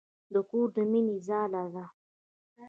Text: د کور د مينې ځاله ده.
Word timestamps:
د 0.33 0.35
کور 0.49 0.67
د 0.75 0.77
مينې 0.91 1.15
ځاله 1.27 1.63
ده. 1.73 1.85